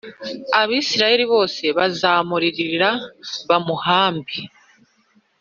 Abisirayeli 0.59 1.25
bose 1.33 1.63
bazamuririra 1.77 2.89
bamuhambe 3.49 4.35